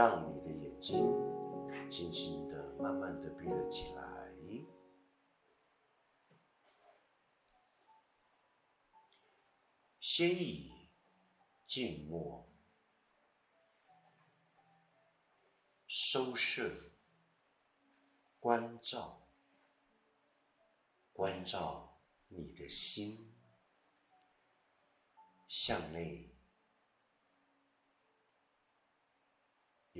[0.00, 0.96] 让你的眼睛
[1.90, 4.32] 轻轻的、慢慢的闭了起来，
[10.00, 10.88] 先以
[11.66, 12.48] 静默
[15.86, 16.92] 收摄、
[18.38, 19.28] 关照、
[21.12, 23.34] 关照你的心
[25.46, 26.39] 向内。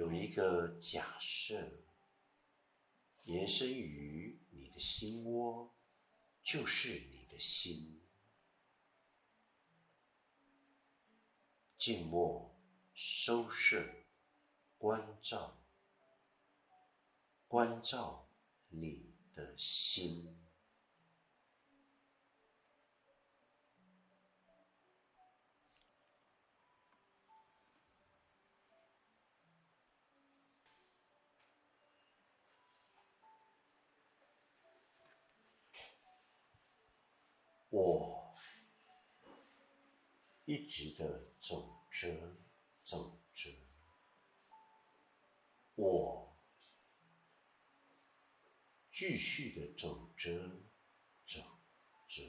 [0.00, 1.72] 有一个假设，
[3.24, 5.74] 延伸于你的心窝，
[6.42, 8.00] 就是你的心。
[11.76, 12.58] 静默、
[12.94, 13.84] 收摄、
[14.78, 15.58] 关照、
[17.46, 18.30] 关照
[18.70, 20.39] 你的心。
[37.70, 38.34] 我
[40.44, 42.36] 一直的走着，
[42.82, 43.48] 走着，
[45.76, 46.36] 我
[48.92, 50.64] 继续的走着，
[51.24, 51.40] 走
[52.08, 52.22] 着，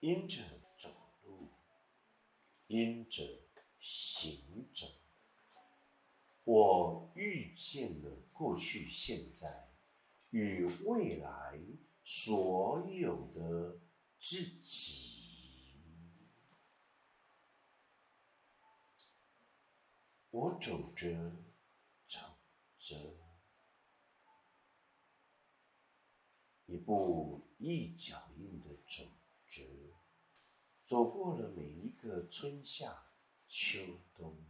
[0.00, 0.42] 因着
[0.78, 0.88] 走
[1.24, 1.52] 路，
[2.66, 3.22] 因着
[3.78, 4.86] 行走，
[6.44, 9.68] 我遇见了过去、现在
[10.30, 11.60] 与未来。
[12.04, 13.80] 所有的
[14.20, 16.28] 自己，
[20.30, 21.32] 我走着，
[22.06, 22.18] 走
[22.76, 22.94] 着，
[26.66, 29.04] 一步一脚印的走
[29.48, 29.62] 着，
[30.86, 33.06] 走过了每一个春夏
[33.48, 33.80] 秋
[34.14, 34.44] 冬，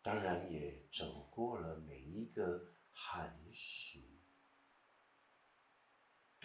[0.00, 4.00] 当然也走过了每一个寒暑。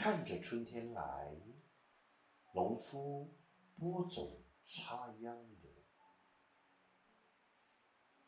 [0.04, 1.38] 看着春天来，
[2.56, 3.38] 农夫
[3.78, 5.70] 播种插秧的；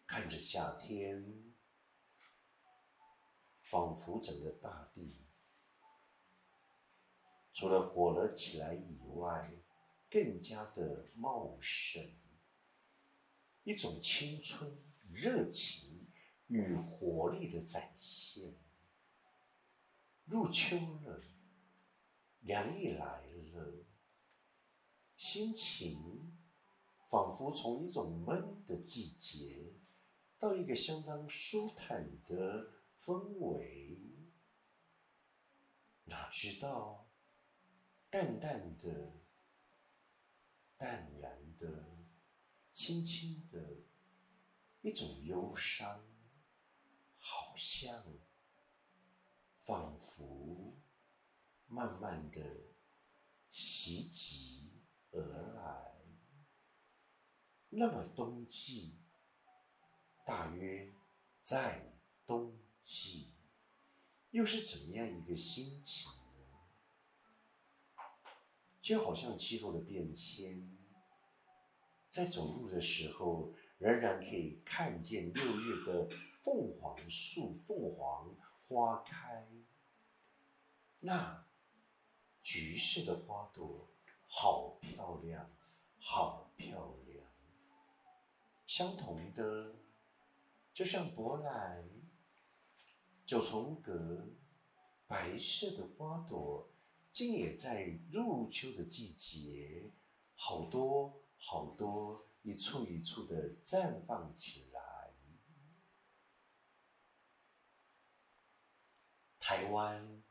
[0.06, 1.56] 看着夏天，
[3.64, 5.26] 仿佛整个大地
[7.56, 9.52] 除了火了起来以外，
[10.12, 12.04] 更加的茂盛，
[13.64, 14.80] 一种青春、
[15.12, 16.08] 热情
[16.46, 18.60] 与活力的展现。
[20.26, 21.20] 入秋了。
[22.44, 23.86] 凉意来了，
[25.16, 26.38] 心情
[27.10, 29.74] 仿佛从一种闷的季节，
[30.38, 33.98] 到一个相当舒坦的氛围。
[36.04, 37.08] 哪知道，
[38.10, 39.22] 淡淡的、
[40.76, 42.04] 淡然的、
[42.74, 43.78] 轻轻的，
[44.82, 46.06] 一种忧伤，
[47.16, 48.04] 好像，
[49.58, 50.43] 仿佛。
[51.74, 52.40] 慢慢的
[53.50, 55.20] 袭击而
[55.56, 55.96] 来。
[57.70, 59.00] 那么冬季，
[60.24, 60.94] 大约
[61.42, 61.98] 在
[62.28, 63.34] 冬季，
[64.30, 66.60] 又是怎么样一个心情呢？
[68.80, 70.78] 就好像气候的变迁，
[72.12, 76.08] 在走路的时候，仍然可以看见六月的
[76.44, 78.36] 凤凰树、凤凰
[78.68, 79.48] 花开。
[81.00, 81.48] 那。
[82.44, 83.90] 橘色的花朵，
[84.28, 85.50] 好漂亮，
[85.98, 87.26] 好漂亮。
[88.68, 89.76] 相同的，
[90.74, 91.90] 就像博览
[93.26, 94.28] 九重阁，
[95.08, 96.70] 白色的花朵，
[97.14, 99.94] 竟也在入秋的季节，
[100.36, 105.14] 好多好多，一簇一簇的绽放起来。
[109.40, 110.23] 台湾。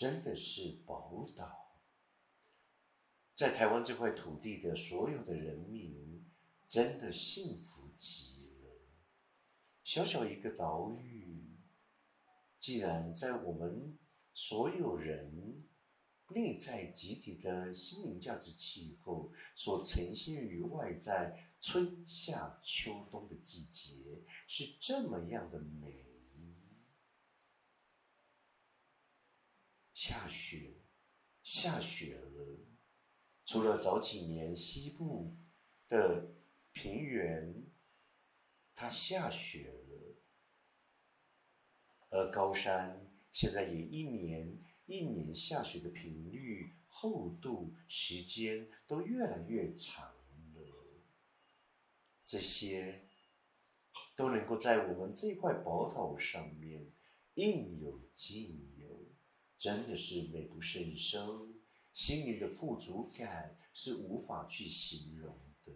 [0.00, 1.78] 真的是宝岛，
[3.36, 6.24] 在台湾这块土地的所有的人民，
[6.66, 8.80] 真的幸福极了。
[9.84, 11.54] 小小一个岛屿，
[12.58, 13.98] 既然在我们
[14.32, 15.68] 所有人
[16.30, 26.09] 内在集体的心灵价值气候所呈现于外在春夏秋冬的季节，是这么样的美。
[30.02, 30.78] 下雪，
[31.42, 32.58] 下雪了。
[33.44, 35.36] 除了早几年西部
[35.90, 36.36] 的
[36.72, 37.66] 平原，
[38.74, 40.16] 它下雪了，
[42.08, 50.06] 而高山现在也一年一年下雪的频率、厚度、时间都越来越长
[50.54, 51.02] 了。
[52.24, 53.06] 这些
[54.16, 56.90] 都能够在我们这块宝岛上面
[57.34, 58.89] 应有尽有，
[59.60, 61.52] 真的是美不胜收，
[61.92, 65.72] 心灵的富足感是无法去形容的。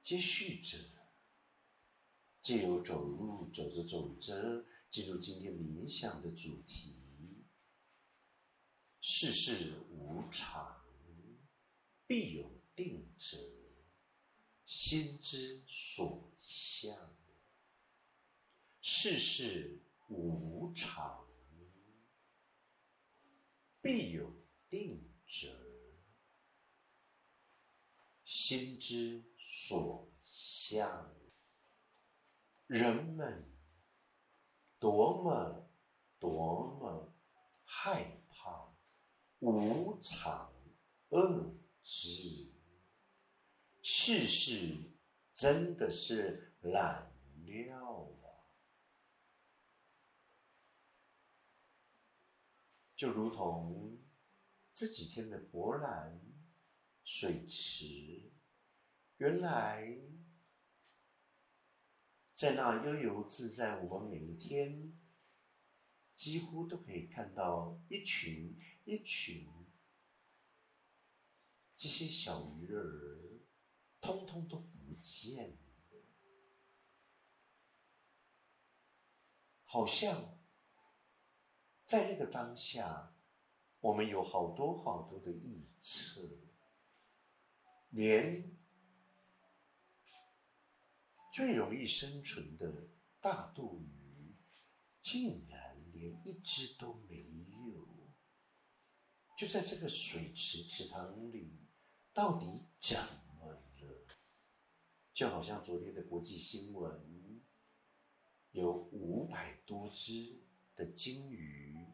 [0.00, 0.78] 接续着，
[2.40, 7.44] 借由走路，走着走着，进入今天冥想的主题：
[9.02, 10.82] 世事无常，
[12.06, 13.36] 必有定者，
[14.64, 17.17] 心之所向。
[19.00, 21.24] 世事无常，
[23.80, 24.28] 必有
[24.68, 25.46] 定者，
[28.24, 29.22] 心之。
[29.40, 31.14] 所向，
[32.66, 33.48] 人们
[34.80, 35.70] 多么
[36.18, 37.14] 多么
[37.64, 38.74] 害怕
[39.38, 40.52] 无常
[41.10, 41.54] 恶
[41.84, 42.52] 之，
[43.80, 44.90] 世事
[45.32, 48.27] 真的是难料啊
[52.98, 54.02] 就如同
[54.74, 56.20] 这几天的博览
[57.04, 58.32] 水池。
[59.18, 60.00] 原来，
[62.34, 64.98] 在那悠游自在，我们每一天
[66.16, 69.48] 几乎都可以看到一群一群
[71.76, 73.38] 这些小鱼儿，
[74.00, 75.56] 通通都不见了，
[79.62, 80.37] 好像
[81.88, 83.14] 在那个当下，
[83.80, 86.20] 我们有好多好多的臆测，
[87.88, 88.54] 连。
[91.32, 92.88] 最容易生存的
[93.20, 94.34] 大肚鱼，
[95.00, 97.16] 竟然连一只都没
[97.68, 97.86] 有。
[99.38, 101.68] 就在这个水池池塘里，
[102.12, 102.98] 到底怎
[103.40, 103.62] 么了？
[105.14, 107.40] 就好像昨天的国际新闻，
[108.50, 110.42] 有五百多只
[110.78, 111.84] 的金鱼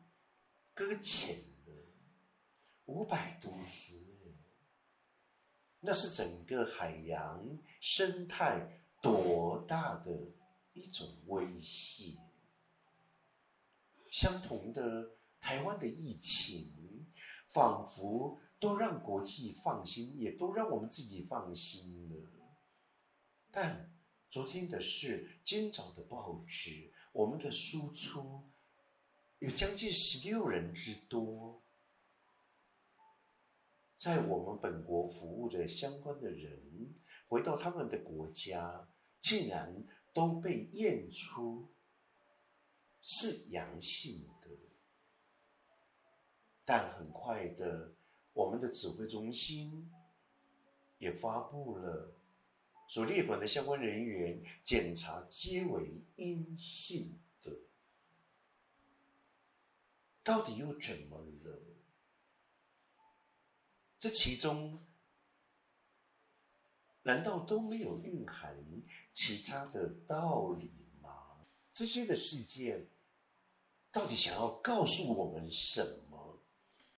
[0.74, 1.72] 搁浅了，
[2.84, 4.36] 五百多只，
[5.80, 8.82] 那是整个海洋生态。
[9.02, 10.32] 多大的
[10.72, 12.16] 一种威胁！
[14.10, 17.12] 相同的，台湾的疫情
[17.46, 22.30] 仿佛都让国际放心，也都让我们自己放心了。
[23.50, 23.94] 但
[24.30, 28.50] 昨天的事，今早的报纸，我们的输出
[29.44, 31.62] 有将近十六人之多，
[33.98, 36.94] 在我们本国服务的相关的人，
[37.28, 38.88] 回到他们的国家。
[39.20, 39.74] 竟然
[40.12, 41.72] 都被验出
[43.00, 44.50] 是阳性的，
[46.62, 47.94] 但很快的，
[48.34, 49.90] 我们的指挥中心
[50.98, 52.14] 也发布了，
[52.86, 57.50] 所列管的相关人员检查皆为阴性的，
[60.24, 61.60] 到底又怎么了？
[63.98, 64.82] 这其中
[67.02, 68.56] 难道都没有蕴含？
[69.12, 71.44] 其他的道理吗？
[71.74, 72.88] 这些的事件
[73.92, 76.13] 到底想要告诉我们什么？